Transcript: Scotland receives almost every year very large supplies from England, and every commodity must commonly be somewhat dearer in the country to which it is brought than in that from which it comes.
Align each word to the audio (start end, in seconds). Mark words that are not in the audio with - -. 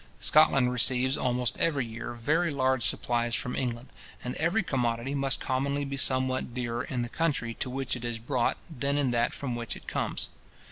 Scotland 0.19 0.71
receives 0.71 1.15
almost 1.15 1.55
every 1.59 1.85
year 1.85 2.13
very 2.15 2.49
large 2.49 2.81
supplies 2.83 3.35
from 3.35 3.55
England, 3.55 3.89
and 4.23 4.33
every 4.37 4.63
commodity 4.63 5.13
must 5.13 5.39
commonly 5.39 5.85
be 5.85 5.95
somewhat 5.95 6.55
dearer 6.55 6.83
in 6.83 7.03
the 7.03 7.07
country 7.07 7.53
to 7.53 7.69
which 7.69 7.95
it 7.95 8.03
is 8.03 8.17
brought 8.17 8.57
than 8.67 8.97
in 8.97 9.11
that 9.11 9.31
from 9.31 9.55
which 9.55 9.75
it 9.75 9.85
comes. 9.87 10.29